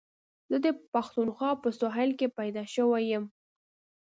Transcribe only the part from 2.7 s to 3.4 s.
شوی یم.